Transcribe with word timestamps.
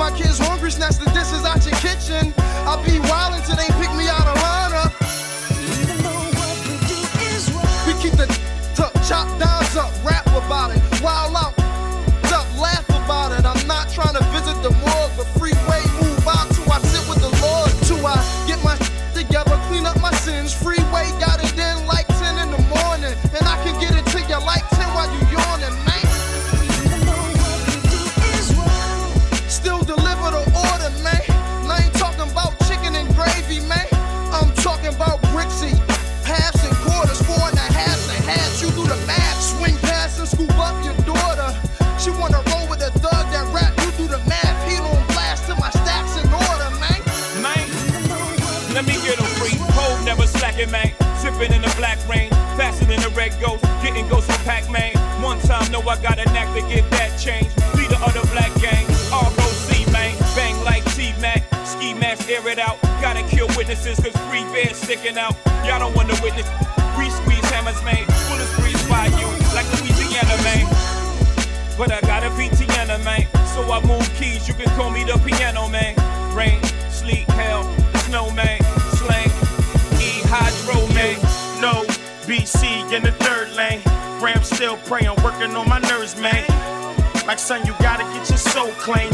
my 0.00 0.10
kids 0.16 0.38
hungry, 0.38 0.70
snatch 0.70 0.96
the 0.96 1.04
dishes 1.12 1.44
out 1.44 1.60
your 1.60 1.76
kitchen. 1.84 2.32
I'll 2.64 2.82
be 2.82 2.98
wild 3.00 3.36
till 3.44 3.54
they 3.54 3.69
I 55.90 56.00
got 56.00 56.20
a 56.20 56.24
knack 56.30 56.46
to 56.54 56.62
get 56.70 56.88
that 56.92 57.18
change. 57.18 57.50
Leader 57.74 57.98
of 58.06 58.14
the 58.14 58.22
black 58.30 58.54
gang, 58.62 58.86
ROC, 59.10 59.90
man. 59.90 60.14
Bang 60.38 60.54
like 60.62 60.86
T 60.94 61.10
Mac. 61.18 61.42
Ski 61.66 61.94
mask, 61.94 62.30
air 62.30 62.46
it 62.46 62.60
out. 62.60 62.80
Gotta 63.02 63.26
kill 63.26 63.48
witnesses, 63.58 63.98
cause 63.98 64.14
free 64.30 64.46
bears 64.54 64.76
sticking 64.76 65.18
out. 65.18 65.34
Y'all 65.66 65.80
don't 65.80 65.92
wanna 65.96 66.14
witness. 66.22 66.46
We 66.94 67.10
squeeze 67.10 67.42
hammers, 67.50 67.82
man. 67.82 68.06
Bullets 68.30 68.54
breeze 68.54 68.78
by 68.86 69.10
you, 69.18 69.26
like 69.50 69.66
Louisiana, 69.82 70.38
man. 70.46 70.70
But 71.74 71.90
I 71.90 72.00
got 72.06 72.22
a 72.22 72.30
Tiana, 72.38 73.02
man. 73.02 73.26
So 73.50 73.66
I 73.66 73.82
move 73.82 74.06
keys, 74.14 74.46
you 74.46 74.54
can 74.54 74.70
call 74.78 74.90
me 74.90 75.02
the 75.02 75.18
piano 75.26 75.66
man. 75.66 75.98
Rain, 76.36 76.62
sleet, 76.88 77.26
hell, 77.34 77.66
snow 78.06 78.30
man, 78.30 78.62
slang, 78.94 79.26
E 79.98 80.22
hydro 80.30 80.86
man. 80.94 81.18
No, 81.58 81.82
BC 82.30 82.94
in 82.94 83.02
the 83.02 83.10
third 83.26 83.50
lane. 83.56 83.82
Ram 84.20 84.44
still 84.44 84.76
praying, 84.84 85.16
working 85.24 85.56
on 85.56 85.66
my 85.66 85.78
nerves, 85.78 86.14
man. 86.20 86.44
Like 87.26 87.38
son, 87.38 87.64
you 87.64 87.72
gotta 87.80 88.04
get 88.12 88.28
your 88.28 88.36
soul 88.36 88.68
clean 88.76 89.08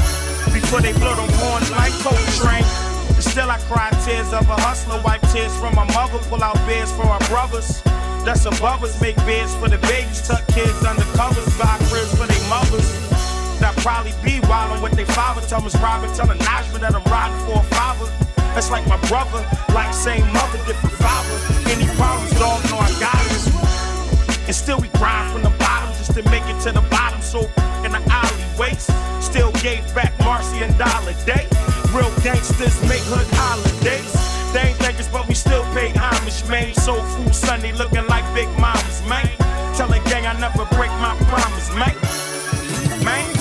before 0.50 0.80
they 0.80 0.92
blow 0.98 1.14
them 1.14 1.30
horns 1.38 1.70
like 1.70 1.92
Coltrane. 2.02 2.66
Still 3.22 3.48
I 3.48 3.58
cry 3.70 3.90
tears 4.02 4.32
of 4.32 4.50
a 4.50 4.58
hustler, 4.58 5.00
wipe 5.04 5.22
tears 5.30 5.54
from 5.62 5.76
my 5.76 5.86
mother, 5.94 6.18
pull 6.26 6.42
out 6.42 6.56
beds 6.66 6.90
for 6.90 7.06
our 7.06 7.22
brothers. 7.30 7.82
That's 8.26 8.46
above 8.46 8.82
us, 8.82 9.00
make 9.00 9.14
beds 9.22 9.54
for 9.54 9.68
the 9.68 9.78
babies, 9.86 10.26
tuck 10.26 10.44
kids 10.48 10.82
under 10.82 11.06
covers, 11.14 11.46
buy 11.54 11.78
cribs 11.86 12.10
for 12.18 12.26
their 12.26 12.48
mothers. 12.50 12.90
That 13.62 13.78
probably 13.86 14.10
be 14.26 14.42
wildin' 14.50 14.82
with 14.82 14.98
their 14.98 15.06
father, 15.06 15.40
tell 15.46 15.62
me 15.62 15.70
private, 15.78 16.16
telling 16.16 16.38
Najma 16.38 16.80
that 16.80 16.94
I'm 16.98 17.06
riding 17.06 17.38
for 17.46 17.62
a 17.62 17.66
father. 17.78 18.10
That's 18.58 18.70
like 18.72 18.86
my 18.88 18.98
brother, 19.06 19.46
like 19.70 19.94
same 19.94 20.26
mother, 20.32 20.58
different 20.66 20.98
father. 20.98 21.36
Any 21.70 21.86
problems, 21.94 22.34
dog, 22.40 22.58
know 22.70 22.78
I 22.82 22.90
got 22.98 23.22
it. 23.30 23.35
And 24.46 24.54
still 24.54 24.78
we 24.78 24.88
grind 24.98 25.32
from 25.32 25.42
the 25.42 25.50
bottom 25.58 25.90
just 25.98 26.14
to 26.14 26.22
make 26.30 26.44
it 26.46 26.60
to 26.62 26.72
the 26.72 26.80
bottom. 26.88 27.20
So 27.20 27.40
in 27.84 27.90
the 27.90 28.02
alleyways, 28.06 28.86
still 29.20 29.50
gave 29.60 29.82
back 29.94 30.16
Marcy 30.20 30.62
and 30.62 30.76
Dollar 30.78 31.14
Day. 31.26 31.46
Real 31.90 32.10
gangsters 32.22 32.80
make 32.88 33.02
hood 33.10 33.26
holidays. 33.34 34.12
They 34.52 34.70
ain't 34.70 34.78
think 34.78 35.00
us, 35.00 35.08
but 35.08 35.26
we 35.26 35.34
still 35.34 35.64
pay 35.74 35.90
homage, 35.96 36.48
man. 36.48 36.72
Soul 36.74 37.02
food 37.02 37.34
Sunday 37.34 37.72
looking 37.72 38.06
like 38.06 38.24
big 38.34 38.48
mamas, 38.58 39.02
man. 39.08 39.28
Tell 39.74 39.88
the 39.88 40.00
gang 40.08 40.26
I 40.26 40.38
never 40.38 40.64
break 40.76 40.90
my 41.02 41.16
promise, 41.26 41.68
man. 41.74 43.04
Man. 43.04 43.35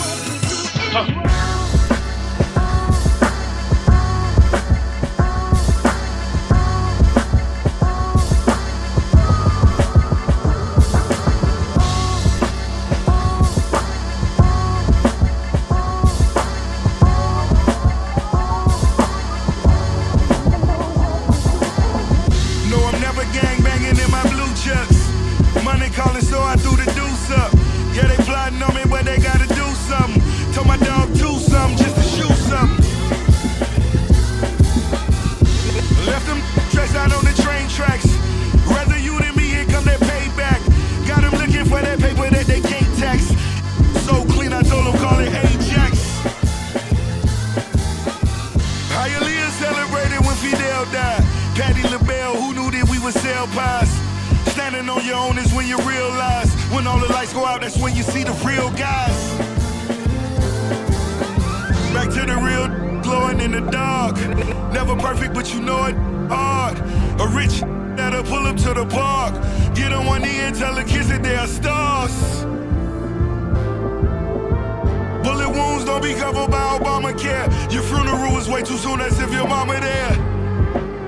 Be 76.02 76.14
covered 76.14 76.52
by 76.52 76.78
Obamacare. 76.78 77.72
Your 77.72 77.82
funeral 77.82 78.38
is 78.38 78.48
way 78.48 78.62
too 78.62 78.78
soon, 78.78 79.02
as 79.02 79.20
if 79.20 79.32
your 79.32 79.48
mama 79.48 79.80
there. 79.80 80.10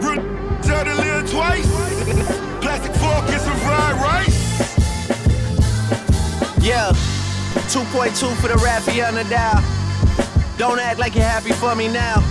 Run, 0.02 0.62
tell 0.64 0.86
to 0.86 0.96
live 0.96 1.30
twice. 1.30 1.68
Plastic 2.62 2.96
fork 2.96 3.30
and 3.30 3.42
some 3.42 3.58
fried 3.58 3.96
rice. 4.02 4.38
Yeah, 6.64 6.92
2.2 7.70 8.36
for 8.38 8.48
the 8.48 8.56
Rafael 8.56 9.14
Nadal. 9.14 10.58
Don't 10.58 10.80
act 10.80 11.00
like 11.00 11.14
you're 11.16 11.24
happy 11.24 11.52
for 11.52 11.76
me 11.76 11.88
now. 11.88 12.24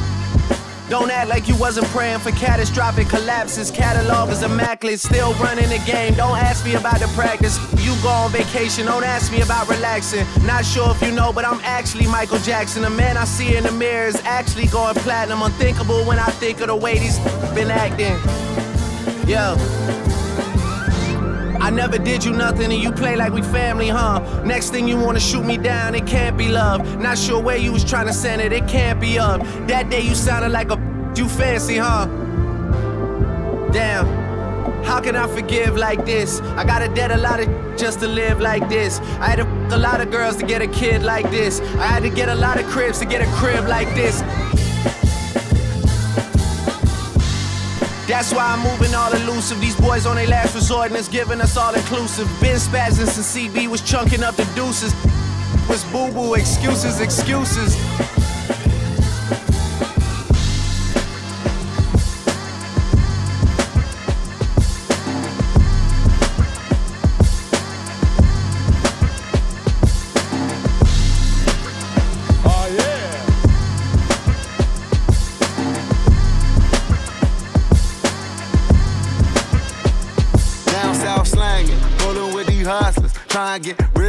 Don't 0.88 1.10
act 1.10 1.28
like 1.28 1.48
you 1.48 1.56
wasn't 1.56 1.86
praying 1.88 2.20
for 2.20 2.30
catastrophic 2.32 3.08
collapses. 3.08 3.70
Catalog 3.70 4.30
is 4.30 4.42
immaculate, 4.42 4.98
still 4.98 5.34
running 5.34 5.68
the 5.68 5.82
game. 5.86 6.14
Don't 6.14 6.38
ask 6.38 6.64
me 6.64 6.74
about 6.74 7.00
the 7.00 7.06
practice. 7.08 7.58
You 7.86 7.94
go 8.02 8.08
on 8.08 8.32
vacation, 8.32 8.86
don't 8.86 9.04
ask 9.04 9.30
me 9.30 9.42
about 9.42 9.68
relaxing. 9.68 10.26
Not 10.44 10.64
sure 10.64 10.90
if 10.90 11.00
you 11.00 11.12
know, 11.12 11.32
but 11.32 11.44
I'm 11.44 11.60
actually 11.62 12.08
Michael 12.08 12.40
Jackson. 12.40 12.82
The 12.82 12.90
man 12.90 13.16
I 13.16 13.24
see 13.24 13.54
in 13.54 13.62
the 13.62 13.70
mirror 13.70 14.08
is 14.08 14.20
actually 14.24 14.66
going 14.66 14.96
platinum. 14.96 15.40
Unthinkable 15.40 16.04
when 16.04 16.18
I 16.18 16.26
think 16.26 16.60
of 16.60 16.66
the 16.66 16.74
way 16.74 16.98
these 16.98 17.20
been 17.54 17.70
acting. 17.70 18.16
Yo. 19.28 19.54
I 21.60 21.70
never 21.70 21.96
did 21.96 22.24
you 22.24 22.32
nothing 22.32 22.72
and 22.72 22.82
you 22.82 22.90
play 22.90 23.14
like 23.14 23.32
we 23.32 23.42
family, 23.42 23.86
huh? 23.86 24.42
Next 24.44 24.70
thing 24.70 24.88
you 24.88 24.96
wanna 24.96 25.20
shoot 25.20 25.44
me 25.44 25.56
down, 25.56 25.94
it 25.94 26.08
can't 26.08 26.36
be 26.36 26.48
love. 26.48 26.98
Not 26.98 27.16
sure 27.16 27.40
where 27.40 27.56
you 27.56 27.70
was 27.70 27.84
trying 27.84 28.08
to 28.08 28.12
send 28.12 28.42
it, 28.42 28.52
it 28.52 28.66
can't 28.66 29.00
be 29.00 29.16
up. 29.16 29.42
That 29.68 29.90
day 29.90 30.00
you 30.00 30.16
sounded 30.16 30.50
like 30.50 30.72
a 30.72 31.12
you 31.14 31.28
fancy, 31.28 31.76
huh? 31.76 32.06
Damn. 33.70 34.25
How 34.86 35.00
can 35.00 35.16
I 35.16 35.26
forgive 35.26 35.76
like 35.76 36.06
this? 36.06 36.40
I 36.40 36.64
gotta 36.64 36.88
debt 36.88 37.10
a 37.10 37.16
lot 37.16 37.40
of 37.40 37.48
just 37.76 37.98
to 38.00 38.06
live 38.06 38.40
like 38.40 38.68
this. 38.68 39.00
I 39.20 39.26
had 39.30 39.36
to 39.36 39.42
f- 39.42 39.72
a 39.72 39.76
lot 39.76 40.00
of 40.00 40.12
girls 40.12 40.36
to 40.36 40.46
get 40.46 40.62
a 40.62 40.68
kid 40.68 41.02
like 41.02 41.28
this. 41.30 41.60
I 41.60 41.86
had 41.86 42.02
to 42.04 42.08
get 42.08 42.28
a 42.28 42.34
lot 42.34 42.58
of 42.60 42.66
cribs 42.66 43.00
to 43.00 43.04
get 43.04 43.20
a 43.20 43.26
crib 43.32 43.66
like 43.66 43.88
this. 43.96 44.20
That's 48.06 48.32
why 48.32 48.44
I'm 48.54 48.60
moving 48.62 48.94
all 48.94 49.12
elusive. 49.12 49.60
These 49.60 49.74
boys 49.74 50.06
on 50.06 50.14
their 50.14 50.28
last 50.28 50.54
resort 50.54 50.86
and 50.86 50.96
it's 50.96 51.08
giving 51.08 51.40
us 51.40 51.56
all 51.56 51.74
inclusive. 51.74 52.28
Been 52.40 52.56
spazzing 52.56 53.08
since 53.08 53.36
CB 53.36 53.66
was 53.68 53.82
chunking 53.82 54.22
up 54.22 54.36
the 54.36 54.44
deuces. 54.54 54.94
Was 55.68 55.84
boo 55.86 56.12
boo, 56.12 56.34
excuses, 56.34 57.00
excuses. 57.00 57.76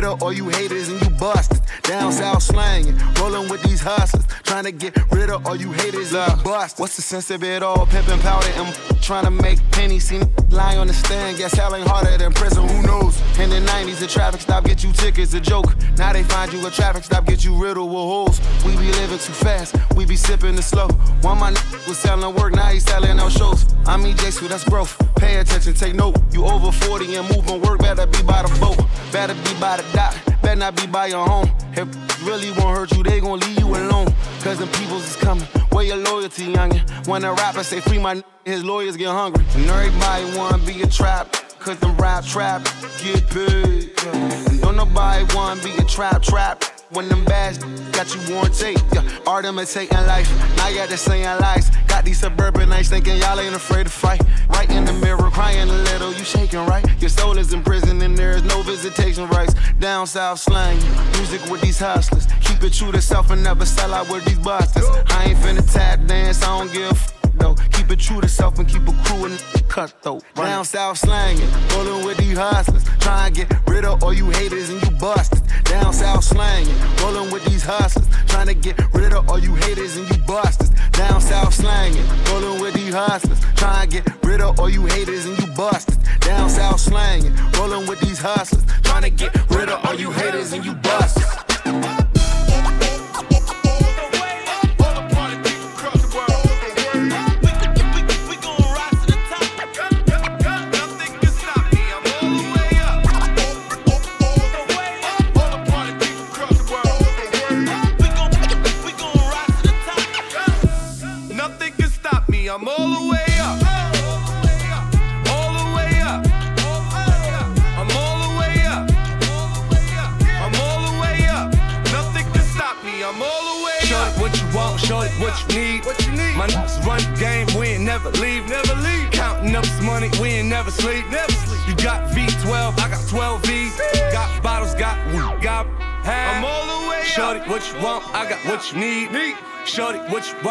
Of 0.07 0.23
all 0.23 0.33
you 0.33 0.49
haters 0.49 0.89
and 0.89 1.01
you 1.01 1.09
busted. 1.11 1.61
Down 1.83 2.11
south 2.11 2.43
slanging, 2.43 2.97
rolling 3.19 3.49
with 3.49 3.61
these 3.63 3.81
hustlers. 3.81 4.25
Trying 4.43 4.63
to 4.63 4.71
get 4.71 4.95
rid 5.11 5.29
of 5.29 5.45
all 5.45 5.55
you 5.55 5.71
haters 5.71 6.13
and 6.13 6.37
you 6.37 6.43
bust. 6.43 6.79
What's 6.79 6.95
the 6.95 7.01
sense 7.01 7.29
of 7.29 7.43
it 7.43 7.61
all? 7.63 7.85
Pimping 7.85 8.19
powder 8.19 8.47
and 8.55 9.01
trying 9.01 9.25
to 9.25 9.31
make 9.31 9.59
pennies. 9.71 10.05
See 10.07 10.21
lying 10.49 10.79
on 10.79 10.87
the 10.87 10.93
stand, 10.93 11.37
guess 11.37 11.53
hell 11.53 11.75
ain't 11.75 11.87
harder 11.87 12.17
than 12.17 12.33
prison. 12.33 12.67
Who 12.67 12.81
knows? 12.83 13.19
In 13.39 13.49
the 13.49 13.59
90s, 13.59 13.99
the 13.99 14.07
traffic 14.07 14.41
stop 14.41 14.63
get 14.63 14.83
you 14.83 14.91
tickets, 14.93 15.33
a 15.33 15.39
joke. 15.39 15.75
Now 15.97 16.13
they 16.13 16.23
find 16.23 16.51
you 16.51 16.65
a 16.65 16.71
traffic 16.71 17.03
stop, 17.03 17.25
get 17.25 17.43
you 17.43 17.53
riddled 17.55 17.89
with 17.89 17.97
holes. 17.97 18.39
We 18.65 18.75
be 18.77 18.89
living 19.07 19.25
too 19.25 19.33
fast, 19.33 19.75
we 19.95 20.05
be 20.05 20.15
sipping 20.15 20.55
the 20.55 20.61
slow. 20.61 20.87
One 21.21 21.39
my 21.39 21.51
was 21.87 21.97
selling 21.97 22.35
work, 22.35 22.53
now 22.53 22.67
he's 22.67 22.83
selling 22.83 23.19
out 23.19 23.31
shows. 23.31 23.65
I 23.85 23.95
mean, 23.95 24.17
J 24.17 24.29
that's 24.47 24.63
growth. 24.65 24.97
Pay 25.15 25.37
attention, 25.37 25.73
take 25.73 25.95
note. 25.95 26.17
You 26.33 26.45
over 26.45 26.71
40 26.71 27.15
and 27.15 27.29
moving 27.29 27.61
work, 27.61 27.79
better 27.79 28.05
be 28.05 28.21
by 28.23 28.43
the 28.43 28.59
boat. 28.59 28.77
Better 29.11 29.33
be 29.33 29.53
by 29.59 29.77
the 29.77 29.85
dock, 29.93 30.15
better 30.41 30.59
not 30.59 30.75
be 30.75 30.87
by 30.87 31.07
your 31.07 31.25
home. 31.25 31.49
If 31.73 31.87
really 32.25 32.51
won't 32.51 32.77
hurt 32.77 32.91
you, 32.97 33.03
they 33.03 33.21
gon' 33.21 33.39
leave 33.39 33.59
you 33.59 33.67
alone. 33.67 34.13
Cause 34.41 34.59
them 34.59 34.69
peoples 34.69 35.05
is 35.05 35.15
coming. 35.15 35.45
Where 35.71 35.85
your 35.85 35.97
loyalty, 35.97 36.53
youngin'? 36.53 37.07
When 37.07 37.23
a 37.23 37.33
rapper 37.33 37.63
say 37.63 37.79
free 37.79 37.99
my 37.99 38.21
his 38.45 38.63
lawyers 38.63 38.97
get 38.97 39.09
hungry. 39.09 39.45
And 39.55 39.69
everybody 39.69 40.37
wanna 40.37 40.63
be 40.65 40.81
a 40.81 40.87
trap. 40.87 41.31
Cause 41.59 41.77
them 41.79 41.95
rap 41.97 42.25
trap 42.25 42.63
get 43.01 43.27
paid. 43.29 43.91
And 44.05 44.61
don't 44.61 44.75
nobody 44.75 45.23
wanna 45.35 45.61
be 45.61 45.71
a 45.77 45.85
trap 45.85 46.21
trap. 46.21 46.63
When 46.91 47.09
them 47.09 47.25
bags 47.25 47.57
got 47.91 48.15
you 48.15 48.33
worn 48.33 48.49
tape, 48.53 48.79
yeah. 48.93 49.03
Art 49.27 49.43
imitating 49.43 49.97
life. 50.07 50.29
Now 50.55 50.69
you 50.69 50.77
got 50.77 50.89
to 50.89 50.97
saying 50.97 51.25
lies. 51.41 51.69
Got 51.87 52.05
these 52.05 52.19
suburban 52.19 52.69
nights 52.69 52.89
thinking 52.89 53.17
y'all 53.17 53.37
ain't 53.39 53.55
afraid 53.55 53.87
to 53.87 53.91
fight. 53.91 54.21
Right 54.47 54.69
in 54.69 54.85
the 54.85 54.93
mirror, 54.93 55.29
crying 55.29 55.69
a 55.69 55.73
little, 55.73 56.13
you 56.13 56.23
shaking 56.23 56.65
right. 56.65 56.85
Your 57.01 57.09
soul 57.09 57.37
is 57.37 57.51
in 57.51 57.61
prison 57.61 58.01
and 58.01 58.17
there 58.17 58.37
is 58.37 58.43
no 58.43 58.61
visitation 58.61 59.27
rights. 59.27 59.53
Down 59.79 60.07
south 60.07 60.39
slang, 60.39 60.77
music 61.17 61.43
with 61.51 61.59
these 61.59 61.79
hustlers. 61.79 62.25
Keep 62.41 62.63
it 62.63 62.73
true 62.73 62.93
to 62.93 63.01
self 63.01 63.31
and 63.31 63.43
never 63.43 63.65
sell 63.65 63.93
out 63.93 64.09
with 64.09 64.23
these 64.23 64.39
busters. 64.39 64.85
I 65.07 65.25
ain't 65.25 65.39
finna 65.39 65.73
tap 65.73 66.05
dance, 66.05 66.41
I 66.41 66.57
don't 66.57 66.71
give 66.71 67.16
though. 67.47 67.63
Keep 67.71 67.91
it 67.91 67.99
true 67.99 68.21
to 68.21 68.27
self 68.27 68.59
and 68.59 68.67
keep 68.67 68.87
a 68.87 68.93
crew 69.03 69.25
and 69.25 69.43
cut 69.67 69.93
though. 70.01 70.21
Down 70.35 70.65
south 70.65 70.97
slanging, 70.97 71.49
rolling 71.73 72.05
with 72.05 72.17
these 72.17 72.37
hustlers. 72.37 72.83
Try 72.99 73.27
and 73.27 73.35
get 73.35 73.53
rid 73.67 73.85
of 73.85 74.03
all 74.03 74.13
you 74.13 74.29
haters 74.31 74.69
and 74.69 74.81
you 74.83 74.91
busted. 74.97 75.41
Down 75.63 75.93
south 75.93 76.23
slanging, 76.23 76.75
rolling 77.01 77.31
with 77.31 77.43
these 77.45 77.63
hustlers. 77.63 78.07
Trying 78.27 78.47
to 78.47 78.53
get 78.53 78.77
rid 78.93 79.13
of 79.13 79.29
all 79.29 79.39
you 79.39 79.55
haters 79.55 79.97
and 79.97 80.09
you 80.09 80.17
busted. 80.25 80.69
Down 80.91 81.21
south 81.21 81.53
slanging, 81.53 82.05
rolling 82.29 82.61
with 82.61 82.73
these 82.73 82.93
hustlers. 82.93 83.39
Trying 83.55 83.89
to 83.89 84.01
get 84.01 84.25
rid 84.25 84.41
of 84.41 84.59
all 84.59 84.69
you 84.69 84.85
haters 84.85 85.25
and 85.25 85.37
you 85.39 85.47
busted. 85.53 85.97
Down 86.21 86.49
south 86.49 86.79
slanging, 86.79 87.33
rolling 87.57 87.87
with 87.87 87.99
these 88.01 88.19
hustlers. 88.19 88.65
Trying 88.83 89.03
to 89.03 89.09
get 89.09 89.33
rid 89.51 89.69
of 89.69 89.85
all 89.85 89.95
you 89.95 90.11
haters 90.11 90.53
and 90.53 90.65
you 90.65 90.73
busted. 90.73 92.06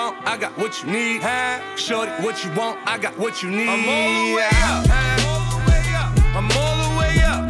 Want? 0.06 0.26
I 0.26 0.36
got 0.36 0.56
what 0.58 0.82
you 0.82 0.90
need. 0.90 1.22
Shorty, 1.76 2.12
what 2.22 2.44
you 2.44 2.50
want? 2.52 2.78
I 2.86 2.98
got 2.98 3.18
what 3.18 3.42
you 3.42 3.50
need. 3.50 3.68
I'm 3.68 3.88
all 3.88 4.12
the 4.26 4.36
way 4.36 4.50
up. 4.62 4.86
I'm 4.90 5.30
all 5.32 5.46
the 5.50 5.66
way 5.66 5.82
up. 5.94 6.12
I'm 6.36 6.50
all 6.50 6.76
the 6.80 6.96
way 6.96 7.22
up. 7.22 7.44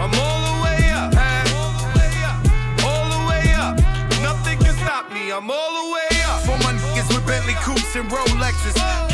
I'm 0.00 0.14
all 0.24 0.40
the 0.48 0.54
way 0.64 0.80
up. 0.92 2.40
All 2.88 3.06
the 3.14 3.20
way 3.28 3.52
up. 3.52 3.76
Nothing 4.22 4.58
can 4.58 4.74
stop 4.76 5.12
me. 5.12 5.30
I'm 5.30 5.50
all 5.50 5.72
the 5.82 5.92
way 5.92 6.08
up. 6.24 6.40
For 6.42 6.56
my 6.64 6.72
niggas 6.72 7.08
with 7.14 7.26
Bentley 7.26 7.54
coupes 7.54 7.94
and 7.96 8.08
Rolexes. 8.10 9.13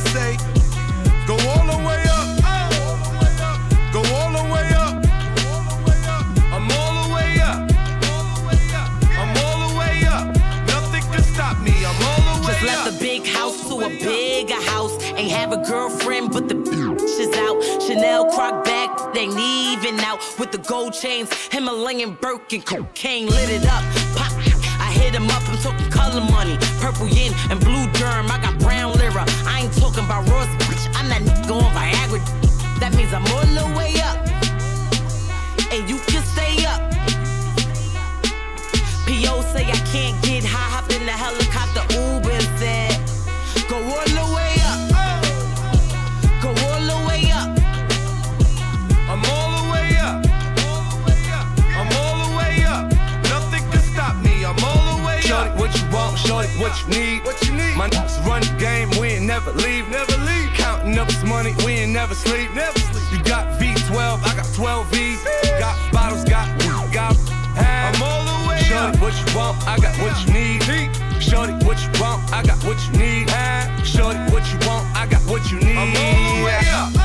they 19.13 19.27
even 19.27 19.99
out. 19.99 20.19
With 20.39 20.51
the 20.51 20.57
gold 20.57 20.93
chains, 20.93 21.31
Himalayan 21.51 22.17
Birkin, 22.21 22.61
cocaine 22.61 23.27
lit 23.27 23.49
it 23.49 23.65
up. 23.65 23.83
Pop. 24.15 24.31
I 24.79 24.91
hit 24.93 25.13
him 25.13 25.29
up, 25.29 25.47
I'm 25.47 25.57
talking 25.57 25.89
color 25.89 26.21
money. 26.21 26.57
Purple 26.79 27.07
yin 27.07 27.33
and 27.49 27.59
blue 27.59 27.87
germ, 27.93 28.31
I 28.31 28.39
got 28.41 28.57
brown 28.59 28.93
lira. 28.93 29.25
I 29.45 29.61
ain't 29.63 29.73
talking 29.73 30.03
about 30.05 30.27
Ross, 30.29 30.47
bitch. 30.65 30.87
I'm 30.95 31.09
nigga 31.09 31.51
on 31.51 31.71
Viagra. 31.73 32.19
That 32.79 32.93
means 32.95 33.13
I'm 33.13 33.25
all 33.33 33.45
the 33.45 33.67
way 33.77 33.93
up. 34.01 34.17
And 35.71 35.89
you 35.89 35.97
can 36.09 36.23
stay 36.33 36.65
up. 36.65 36.81
P.O. 39.05 39.41
say 39.53 39.65
I 39.65 39.79
can't 39.91 40.21
get 40.23 40.30
what 56.71 56.87
you 56.87 56.99
need. 56.99 57.25
What 57.25 57.41
you 57.45 57.53
need. 57.53 57.75
My 57.75 57.89
niggas 57.89 58.25
run 58.25 58.41
the 58.41 58.55
game, 58.57 58.89
we 58.99 59.09
ain't 59.19 59.25
never 59.25 59.51
leave. 59.51 59.89
Never 59.89 60.15
leave. 60.23 60.49
Counting 60.53 60.97
up 60.97 61.07
this 61.07 61.23
money, 61.23 61.53
we 61.65 61.73
ain't 61.73 61.91
never 61.91 62.15
sleep. 62.15 62.53
Never 62.53 62.79
sleep. 62.79 63.03
You 63.11 63.23
got 63.23 63.59
V12, 63.59 64.23
I 64.23 64.35
got 64.35 64.47
12 64.53 64.87
V. 64.87 65.17
Got 65.59 65.75
bottles, 65.91 66.23
got 66.23 66.47
got. 66.93 67.17
I'm 67.57 68.01
all 68.01 68.23
the 68.23 68.49
way 68.49 68.59
Shorty, 68.63 68.95
up. 68.95 69.01
what 69.01 69.13
you 69.19 69.37
want? 69.37 69.57
I 69.67 69.77
got 69.79 69.95
what 69.99 70.15
you 70.25 70.33
need. 70.33 70.61
Shorty, 71.21 71.53
what 71.65 71.77
you 71.83 71.91
want? 72.01 72.23
I 72.31 72.41
got 72.43 72.63
what 72.63 72.79
you 72.87 72.93
need. 72.97 73.27
Shorty, 73.85 74.19
what 74.31 74.47
you 74.51 74.57
want? 74.67 74.87
I 74.95 75.07
got 75.09 75.21
what 75.29 75.51
you 75.51 75.59
need. 75.59 75.75
I'm 75.75 75.95
all 75.95 76.37
the 76.37 76.45
way 76.45 76.59
up. 76.71 77.00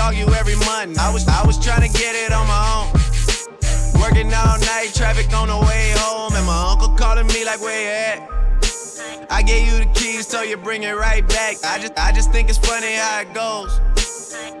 Argue 0.00 0.26
every 0.34 0.56
month. 0.56 0.98
I 0.98 1.12
was 1.12 1.28
I 1.28 1.46
was 1.46 1.58
trying 1.58 1.84
to 1.86 1.92
get 1.98 2.16
it 2.16 2.32
on 2.32 2.46
my 2.48 2.62
own. 2.74 2.88
Working 4.00 4.32
all 4.32 4.58
night, 4.72 4.90
traffic 4.94 5.32
on 5.34 5.48
the 5.48 5.58
way 5.68 5.92
home, 5.96 6.32
and 6.34 6.46
my 6.46 6.72
uncle 6.72 6.88
calling 6.96 7.26
me 7.28 7.44
like, 7.44 7.60
where 7.60 7.80
you 7.84 7.90
at? 7.90 9.30
I 9.30 9.42
gave 9.42 9.68
you 9.68 9.84
the 9.84 9.90
keys, 9.92 10.26
so 10.26 10.42
you 10.42 10.56
bring 10.56 10.82
it 10.82 10.96
right 10.96 11.26
back. 11.28 11.56
I 11.64 11.78
just, 11.78 11.92
I 11.98 12.12
just 12.12 12.32
think 12.32 12.48
it's 12.48 12.58
funny 12.58 12.94
how 12.94 13.20
it 13.20 13.32
goes. 13.34 13.80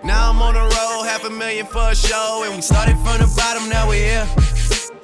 Now 0.04 0.30
I'm 0.30 0.40
on 0.42 0.54
the 0.54 0.60
road, 0.60 1.04
half 1.08 1.24
a 1.24 1.30
million 1.30 1.66
for 1.66 1.90
a 1.90 1.94
show, 1.96 2.44
and 2.44 2.54
we 2.54 2.62
started 2.62 2.96
from 3.04 3.18
the 3.18 3.32
bottom, 3.36 3.68
now 3.68 3.88
we 3.88 3.96
here. 3.96 4.26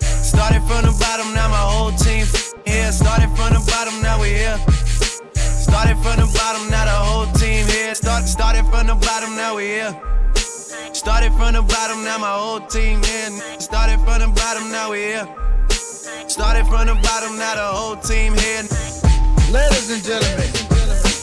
Started 0.00 0.62
from 0.68 0.84
the 0.84 0.94
bottom, 1.00 1.32
now 1.34 1.48
my 1.48 1.56
whole 1.56 1.92
team 1.92 2.26
here. 2.66 2.92
Started 2.92 3.30
from 3.36 3.54
the 3.56 3.62
bottom, 3.72 4.02
now 4.02 4.20
we 4.20 4.28
here. 4.28 4.58
Started 5.34 5.96
from 6.04 6.20
the 6.20 6.28
bottom, 6.36 6.70
now 6.70 6.84
the 6.84 6.98
whole 7.08 7.26
team 7.32 7.66
here. 7.66 7.94
Start, 7.94 8.24
started 8.24 8.64
from 8.66 8.86
the 8.86 8.94
bottom, 8.94 9.34
now 9.34 9.56
we 9.56 9.64
here. 9.64 10.15
Started 11.06 11.34
from 11.34 11.54
the 11.54 11.62
bottom, 11.62 12.02
now 12.02 12.18
my 12.18 12.34
whole 12.34 12.58
team 12.58 13.00
here. 13.00 13.30
Started 13.60 14.02
from 14.02 14.18
the 14.18 14.30
bottom, 14.34 14.72
now 14.72 14.90
we 14.90 15.14
here. 15.14 15.28
Started 16.26 16.66
from 16.66 16.90
the 16.90 16.98
bottom, 16.98 17.38
now 17.38 17.54
the 17.54 17.62
whole 17.62 17.94
team 17.94 18.34
here. 18.34 18.66
Ladies 19.54 19.86
and 19.86 20.02
gentlemen, 20.02 20.50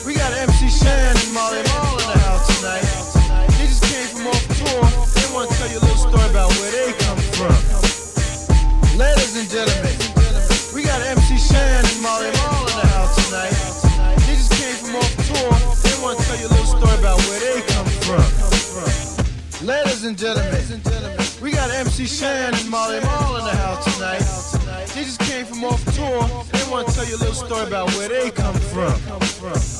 we 0.07 0.15
got 0.15 0.31
MC 0.39 0.71
Shan 0.71 0.87
and 0.87 1.33
Marley 1.35 1.67
Marl 1.67 1.99
in 1.99 2.07
the 2.15 2.19
house 2.23 2.47
tonight. 2.55 2.87
They 3.59 3.67
just 3.67 3.83
came 3.83 4.07
from 4.07 4.31
off 4.31 4.47
tour. 4.55 4.87
They 5.19 5.27
want 5.35 5.51
to 5.51 5.57
tell 5.59 5.67
you 5.67 5.79
a 5.79 5.83
little 5.83 5.99
story 5.99 6.31
about 6.31 6.47
where 6.63 6.71
they 6.71 6.95
come 7.03 7.19
from. 7.35 7.59
Ladies 8.95 9.35
and 9.35 9.51
gentlemen, 9.51 9.99
we 10.71 10.87
got 10.87 11.03
MC 11.11 11.35
Shan 11.35 11.83
and 11.83 11.99
Marley 11.99 12.31
Marl 12.39 12.42
Ladies 19.63 20.03
and 20.03 20.17
gentlemen, 20.17 20.59
we 21.41 21.51
got 21.51 21.69
MC 21.69 22.05
Shan 22.05 22.53
and 22.53 22.69
Marley 22.69 22.99
Marl 22.99 23.37
in 23.37 23.45
the 23.45 23.55
house 23.55 23.95
tonight. 23.95 24.19
They 24.93 25.05
just 25.05 25.21
came 25.21 25.45
from 25.45 25.63
off 25.63 25.81
tour. 25.95 26.27
They 26.51 26.69
want 26.69 26.89
to 26.89 26.93
tell 26.93 27.05
you 27.05 27.15
a 27.15 27.21
little 27.23 27.33
story 27.33 27.67
about 27.67 27.89
where 27.91 28.09
they 28.09 28.29
come 28.31 28.55
from. 28.55 29.72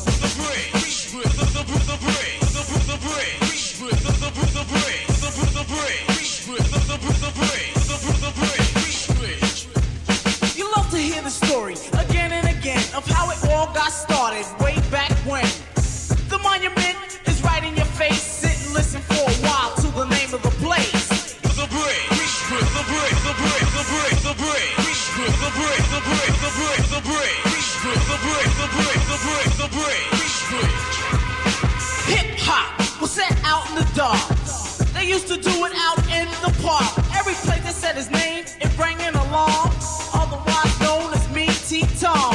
They 35.04 35.10
used 35.10 35.28
to 35.28 35.36
do 35.36 35.66
it 35.66 35.74
out 35.76 36.00
in 36.16 36.30
the 36.40 36.58
park. 36.64 36.98
Every 37.14 37.34
place 37.34 37.62
they 37.62 37.72
said 37.72 37.98
his 37.98 38.10
name, 38.10 38.46
it 38.62 38.78
rang 38.78 38.98
an 39.02 39.16
alarm. 39.16 39.70
Otherwise 40.14 40.80
known 40.80 41.12
as 41.14 41.30
me, 41.36 41.48
T 41.68 41.82
Tom. 42.00 42.34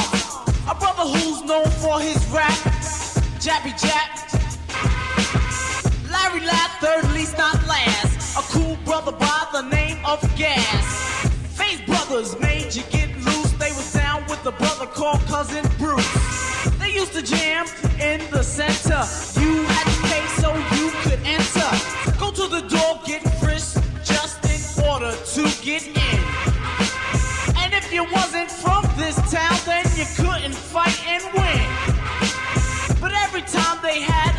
A 0.68 0.74
brother 0.74 1.04
who's 1.04 1.42
known 1.44 1.64
for 1.80 1.98
his 1.98 2.22
rap, 2.26 2.52
Jabby 3.40 3.72
Jab. 3.80 4.10
Larry 6.12 6.44
Laugh, 6.44 6.78
third 6.82 7.10
least 7.14 7.38
not 7.38 7.54
last. 7.66 8.36
A 8.36 8.42
cool 8.52 8.76
brother 8.84 9.12
by 9.12 9.46
the 9.50 9.62
name 9.62 10.04
of 10.04 10.20
Gas. 10.36 11.24
Faith 11.56 11.86
Brothers 11.86 12.38
made 12.38 12.74
you 12.74 12.82
get 12.90 13.08
loose. 13.24 13.52
They 13.52 13.72
was 13.72 13.94
down 13.94 14.26
with 14.28 14.44
a 14.44 14.52
brother 14.52 14.84
called 14.84 15.20
Cousin 15.20 15.64
Bruce. 15.78 16.68
They 16.78 16.92
used 16.92 17.14
to 17.14 17.22
jam 17.22 17.64
in 17.98 18.20
the 18.30 18.42
center. 18.42 19.06
You 19.40 19.67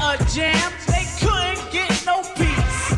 a 0.09 0.17
jam, 0.25 0.71
they 0.87 1.05
couldn't 1.21 1.71
get 1.71 2.03
no 2.03 2.23
peace. 2.33 2.97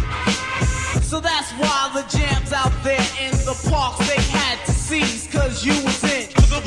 So 1.06 1.20
that's 1.20 1.52
why 1.60 1.92
the 1.94 2.04
jams 2.08 2.54
out 2.54 2.72
there 2.84 3.06
in 3.20 3.32
the 3.44 3.56
parks 3.70 4.08
they 4.08 4.22
had 4.32 4.64
to 4.66 4.72
seize, 4.72 5.28
cause 5.30 5.66
you 5.66 5.74
was 5.84 6.04
in 6.06 6.30
the. 6.48 6.62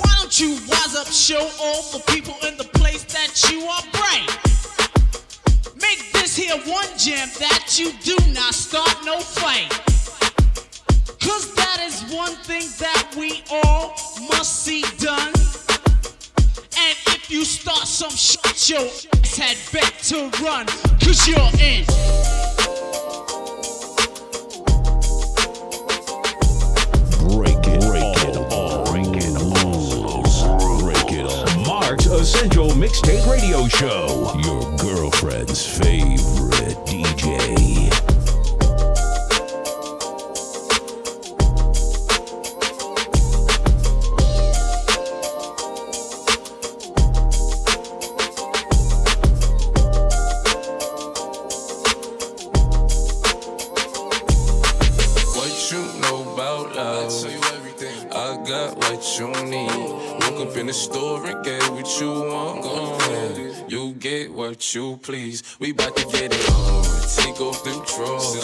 Why 0.00 0.14
don't 0.18 0.40
you 0.40 0.58
wise 0.68 0.96
up, 0.96 1.08
show 1.08 1.50
all 1.60 1.82
the 1.92 2.02
people 2.08 2.34
in 2.48 2.56
the 2.56 2.64
place 2.64 3.04
that 3.12 3.50
you 3.50 3.60
are 3.66 3.82
bright? 3.92 4.52
Make 5.80 6.12
this 6.12 6.36
here 6.36 6.56
one 6.64 6.88
jam 6.96 7.28
that 7.40 7.78
you 7.78 7.92
do 8.02 8.16
not 8.32 8.54
start 8.54 8.96
no 9.04 9.18
fight. 9.20 9.81
Your 18.72 18.80
ass 18.80 19.36
had 19.36 19.56
run. 20.42 20.66
Cause 21.00 21.28
you're 21.28 21.38
in. 21.60 21.84
Break 27.36 27.66
it, 27.66 27.80
break 27.82 28.16
it 28.28 28.36
all, 28.50 28.84
break 28.90 29.14
it 29.14 29.34
break 30.80 31.12
it 31.12 31.26
all. 31.26 31.66
Mark's 31.66 32.06
Essential 32.06 32.68
Mixtape 32.70 33.30
Radio 33.30 33.68
Show, 33.68 34.40
your 34.42 34.76
girlfriend's 34.78 35.66
favorite 35.66 36.78
DJ. 36.86 37.81
Need. 59.52 59.68
Woke 60.20 60.48
up 60.48 60.56
in 60.56 60.66
the 60.66 60.72
store 60.72 61.26
and 61.26 61.44
get 61.44 61.62
what 61.70 61.88
you 62.00 62.10
want. 62.10 62.64
Uh, 62.64 63.68
you 63.68 63.92
get 63.94 64.32
what 64.32 64.74
you 64.74 64.98
please. 65.02 65.42
We 65.60 65.72
bout 65.72 65.94
to 65.96 66.04
get 66.16 66.32
it 66.32 66.50
on. 66.50 66.84
Take 67.20 67.38
off 67.40 67.62
them 67.64 67.80
drawers. 67.84 68.40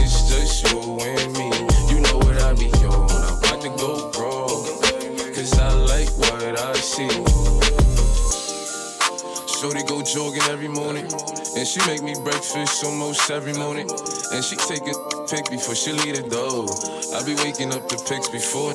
It's 0.00 0.16
just 0.30 0.70
you 0.70 0.78
and 1.00 1.32
me. 1.38 1.48
You 1.90 1.98
know 2.04 2.18
what 2.24 2.36
I 2.42 2.52
be 2.52 2.68
on. 2.84 3.08
I'm 3.10 3.38
about 3.38 3.60
to 3.64 3.70
go 3.80 3.92
broke. 4.12 4.68
Cause 5.34 5.58
I 5.58 5.72
like 5.92 6.12
what 6.20 6.60
I 6.60 6.72
see. 6.74 7.08
Shorty 9.56 9.82
go 9.88 10.02
jogging 10.02 10.46
every 10.52 10.68
morning. 10.68 11.08
And 11.56 11.66
she 11.66 11.80
make 11.86 12.02
me 12.02 12.14
breakfast 12.22 12.84
almost 12.84 13.30
every 13.30 13.54
morning. 13.54 13.88
And 14.32 14.44
she 14.44 14.56
take 14.56 14.82
a 14.82 14.94
pic 15.28 15.50
before 15.50 15.74
she 15.74 15.92
leave 15.92 16.16
the 16.16 16.28
door. 16.28 16.68
I 17.16 17.24
be 17.24 17.34
waking 17.42 17.72
up 17.72 17.88
the 17.88 17.96
pics 18.08 18.28
before 18.28 18.74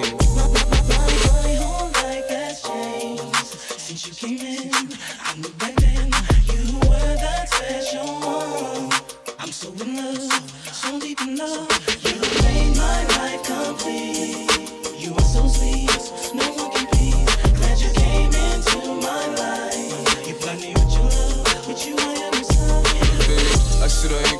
my 0.00 1.54
whole 1.60 1.88
life 1.88 2.28
has 2.28 2.62
changed 2.62 3.36
since 3.36 4.06
you 4.06 4.14
came 4.14 4.40
in. 4.40 4.72
I 5.22 5.36
knew 5.36 5.48
back 5.60 5.74
then 5.76 6.10
you 6.50 6.78
were 6.88 7.14
that 7.24 7.48
special 7.48 8.06
one. 8.06 8.90
I'm 9.38 9.52
so 9.52 9.72
in 9.82 9.96
love, 9.96 10.50
so 10.72 11.00
deep 11.00 11.20
in 11.20 11.36
love. 11.36 11.93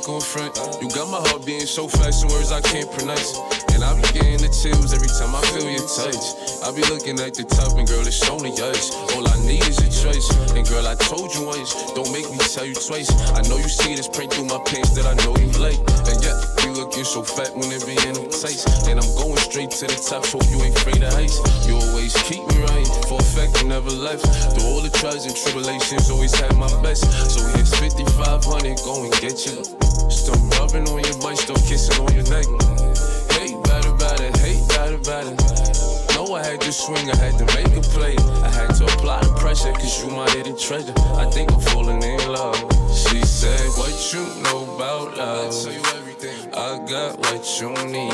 Gon' 0.05 0.21
front. 0.21 0.55
You 0.81 0.87
got 0.89 1.09
my 1.09 1.17
heart 1.17 1.45
beating 1.45 1.65
so 1.65 1.87
fast, 1.87 2.21
some 2.21 2.29
words 2.29 2.51
I 2.51 2.61
can't 2.61 2.89
pronounce. 2.93 3.37
And 3.73 3.83
I 3.83 3.89
be 3.97 4.05
getting 4.13 4.37
the 4.37 4.53
chills 4.53 4.93
every 4.93 5.09
time 5.09 5.33
I 5.33 5.41
feel 5.49 5.65
your 5.65 5.81
touch. 5.81 6.37
I 6.61 6.69
be 6.71 6.85
looking 6.93 7.19
at 7.19 7.33
the 7.33 7.43
top, 7.43 7.73
and 7.77 7.87
girl, 7.87 8.05
it's 8.05 8.21
only 8.29 8.53
us. 8.61 8.93
All 9.17 9.27
I 9.27 9.35
need 9.41 9.65
is 9.65 9.81
a 9.81 9.89
choice. 9.89 10.29
And 10.53 10.65
girl, 10.69 10.87
I 10.87 10.93
told 10.95 11.33
you 11.33 11.45
once, 11.49 11.73
don't 11.97 12.11
make 12.13 12.29
me 12.29 12.37
tell 12.37 12.65
you 12.65 12.77
twice. 12.77 13.09
I 13.33 13.41
know 13.49 13.57
you 13.57 13.67
see 13.67 13.95
this 13.95 14.07
print 14.07 14.31
through 14.31 14.45
my 14.45 14.61
pants 14.69 14.93
that 14.93 15.09
I 15.09 15.17
know 15.25 15.33
you 15.41 15.49
like. 15.57 15.81
And 16.05 16.21
yeah, 16.21 16.37
looking 16.95 17.11
so 17.11 17.23
fat 17.23 17.51
when 17.55 17.67
it 17.75 17.83
be 17.85 17.91
in. 18.07 18.15
And 18.87 18.99
I'm 18.99 19.11
going 19.19 19.35
straight 19.35 19.71
to 19.83 19.87
the 19.87 19.99
top, 19.99 20.23
hope 20.31 20.47
you 20.47 20.63
ain't 20.63 20.77
afraid 20.77 21.03
of 21.03 21.11
heights. 21.11 21.43
You 21.67 21.75
always 21.75 22.15
keep 22.23 22.39
me 22.47 22.55
right, 22.71 22.87
for 23.09 23.19
a 23.19 23.23
fact 23.35 23.61
you 23.61 23.67
never 23.67 23.89
left. 23.89 24.23
Through 24.55 24.63
all 24.63 24.79
the 24.79 24.89
trials 24.89 25.25
and 25.25 25.35
tribulations, 25.35 26.09
always 26.09 26.33
had 26.39 26.55
my 26.55 26.71
best. 26.81 27.03
So 27.27 27.43
here's 27.51 27.73
5500, 27.75 28.79
go 28.85 29.03
and 29.03 29.11
get 29.19 29.43
you. 29.43 29.59
Still 30.07 30.39
rubbing 30.55 30.87
on 30.87 31.03
your 31.03 31.19
butt, 31.19 31.37
still 31.37 31.59
kissing 31.67 31.99
on 31.99 32.13
your 32.15 32.23
neck. 32.31 32.47
Hate 33.35 33.59
about 33.91 34.21
it, 34.21 34.37
hate 34.37 34.63
bad 34.69 34.93
about 34.95 35.27
it. 35.27 35.84
Know 36.25 36.35
I 36.35 36.43
had 36.43 36.61
to 36.61 36.71
swing, 36.71 37.11
I 37.11 37.15
had 37.17 37.37
to 37.37 37.45
make 37.55 37.75
a 37.77 37.81
play. 37.81 38.15
I 38.17 38.49
had 38.49 38.73
to 38.75 38.85
apply 38.85 39.21
the 39.21 39.33
pressure, 39.33 39.71
cause 39.73 40.03
you 40.03 40.09
my 40.09 40.27
hidden 40.31 40.57
treasure. 40.57 40.93
I 41.15 41.29
think 41.29 41.51
I'm 41.51 41.59
falling 41.59 42.01
in 42.01 42.31
love. 42.31 42.57
She 42.89 43.21
said, 43.21 43.61
What 43.77 43.93
you 44.11 44.23
know 44.43 44.75
about 44.75 45.17
love? 45.17 45.47
I 45.47 45.63
tell 45.63 45.73
you 45.73 45.83
everything. 45.99 46.53
I 46.53 46.83
got 46.89 47.19
what 47.19 47.43
you 47.61 47.69
need. 47.85 48.13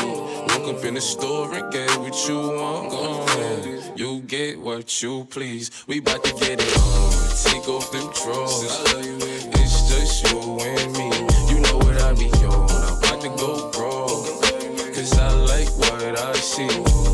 Woke 0.49 0.75
up 0.75 0.83
in 0.83 0.95
the 0.95 1.01
store 1.01 1.53
and 1.53 1.71
get 1.71 1.89
what 1.99 2.27
you 2.27 2.37
want. 2.37 3.97
You 3.97 4.21
get 4.21 4.59
what 4.59 5.01
you 5.01 5.25
please. 5.29 5.71
We 5.87 5.99
bout 6.01 6.23
to 6.23 6.33
get 6.33 6.59
it 6.61 6.77
on. 6.77 7.11
Take 7.43 7.69
off 7.69 7.91
them 7.91 8.11
drawers. 8.11 8.65
It's 9.55 9.89
just 9.89 10.29
you 10.29 10.59
and 10.59 10.91
me. 10.97 11.09
You 11.53 11.61
know 11.61 11.77
what 11.77 12.01
I 12.01 12.13
be 12.13 12.29
on. 12.45 12.69
I'm 12.69 12.97
about 12.97 13.21
to 13.21 13.29
go 13.37 13.71
broke. 13.71 14.25
Cause 14.95 15.17
I 15.17 15.31
like 15.31 15.69
what 15.77 16.19
I 16.19 16.33
see. 16.33 17.10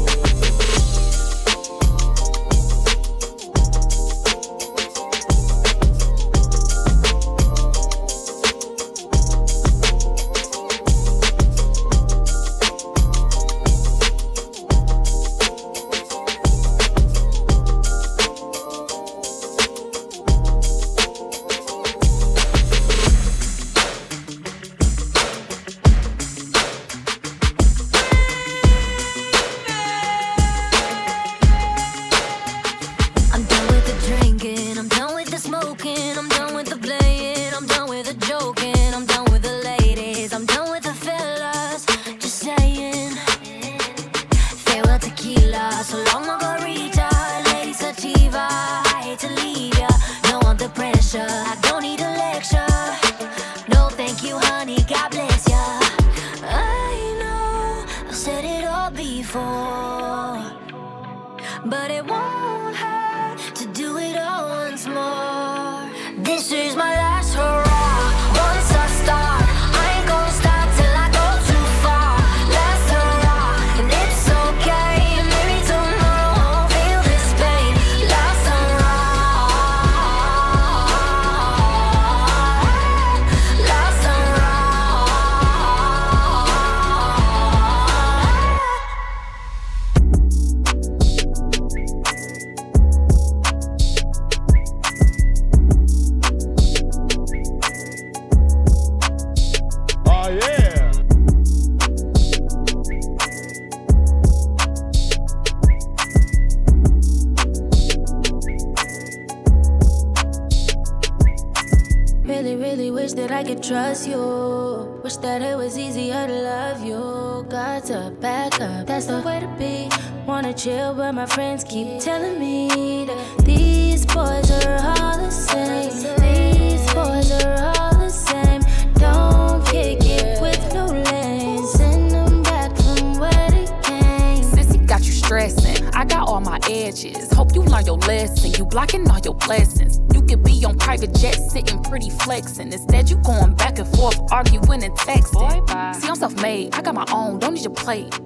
Wanna 120.88 120.98
but 121.00 121.16
my 121.16 121.26
friends 121.26 121.66
keep 121.66 122.00
telling 122.00 122.40
me 122.40 123.04
that 123.06 123.46
these 123.46 124.06
boys 124.06 124.50
are 124.52 124.78
all 124.80 125.18
the 125.18 125.30
same. 125.30 125.90
These 126.22 126.94
boys 126.94 127.30
are 127.44 127.74
all 127.76 127.96
the 128.00 128.10
same. 128.10 128.62
Don't 128.94 129.66
kick 129.66 130.00
it 130.02 130.42
with 130.42 130.74
no 130.74 130.86
lane. 130.86 131.68
Send 131.68 132.12
them 132.12 132.42
back 132.42 132.74
from 132.78 133.20
where 133.20 133.50
they 133.50 133.66
came. 133.84 134.42
Sissy 134.44 134.88
got 134.88 135.06
you 135.06 135.12
stressing. 135.12 135.86
I 135.94 136.06
got 136.06 136.30
all 136.30 136.40
my 136.40 136.60
edges. 136.70 137.34
Hope 137.34 137.54
you 137.54 137.64
learn 137.64 137.86
your 137.86 137.98
lesson. 137.98 138.54
You 138.54 138.66
blocking 138.66 139.10
all 139.12 139.20
your 139.20 139.36
blessings. 139.36 140.00
You 140.14 140.22
could 140.22 140.42
be 140.42 140.64
on 140.64 140.78
private 140.78 141.14
jets, 141.14 141.52
sitting 141.52 141.84
pretty 141.84 142.12
flexing. 142.12 142.72
Instead, 142.72 143.10
you 143.10 143.18
going 143.18 143.56
back 143.56 143.78
and 143.80 143.88
forth, 143.98 144.20
arguing 144.32 144.84
and 144.84 144.96
texting. 144.96 145.96
See, 146.00 146.08
I'm 146.08 146.16
self 146.16 146.42
made, 146.42 146.76
I 146.76 146.82
got 146.82 146.96
my 146.96 147.06
own, 147.12 147.40
don't 147.40 147.56
need 147.56 147.66
your 147.66 147.74
plate. 147.74 148.18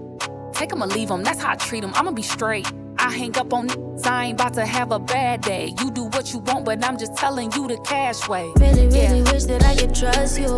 Take 0.61 0.73
'em 0.73 0.83
or 0.83 0.85
leave 0.85 1.09
'em, 1.09 1.23
that's 1.23 1.41
how 1.41 1.53
I 1.53 1.55
treat 1.55 1.83
'em. 1.83 1.91
I'ma 1.95 2.11
be 2.11 2.21
straight. 2.21 2.71
I 2.99 3.09
hang 3.09 3.35
up 3.35 3.51
on 3.51 3.67
niggas, 3.67 4.05
I 4.05 4.25
ain't 4.25 4.39
about 4.39 4.53
to 4.53 4.63
have 4.63 4.91
a 4.91 4.99
bad 4.99 5.41
day. 5.41 5.73
You 5.79 5.89
do 5.89 6.03
what 6.13 6.33
you 6.33 6.37
want, 6.37 6.65
but 6.65 6.85
I'm 6.87 6.99
just 6.99 7.15
telling 7.15 7.51
you 7.53 7.67
the 7.67 7.77
cash 7.77 8.29
way. 8.29 8.45
Really, 8.59 8.85
really 8.85 9.21
yeah. 9.21 9.31
wish 9.31 9.45
that 9.45 9.65
I 9.65 9.75
could 9.75 9.95
trust 9.95 10.39
you. 10.39 10.53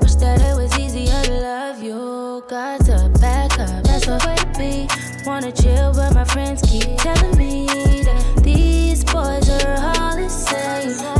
Wish 0.00 0.14
that 0.24 0.40
it 0.40 0.56
was 0.56 0.72
easier 0.78 1.20
to 1.24 1.34
love 1.42 1.82
you. 1.82 2.42
Got 2.48 2.86
to 2.86 3.10
back 3.20 3.52
up, 3.60 3.84
that's 3.84 4.06
what 4.06 4.24
way 4.24 4.36
it 4.44 4.56
be. 4.56 4.88
Wanna 5.26 5.52
chill, 5.52 5.92
but 5.92 6.14
my 6.14 6.24
friends 6.24 6.62
keep 6.62 6.96
telling 6.96 7.36
me 7.36 7.66
that 8.06 8.42
these 8.42 9.04
boys 9.04 9.46
are 9.50 9.76
all 10.00 10.16
the 10.16 10.30
same. 10.30 11.17